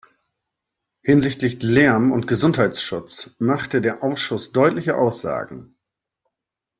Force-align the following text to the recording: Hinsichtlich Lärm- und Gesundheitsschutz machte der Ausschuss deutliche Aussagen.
Hinsichtlich 1.03 1.61
Lärm- 1.61 2.11
und 2.11 2.25
Gesundheitsschutz 2.25 3.35
machte 3.37 3.81
der 3.81 4.01
Ausschuss 4.01 4.51
deutliche 4.51 4.97
Aussagen. 4.97 5.75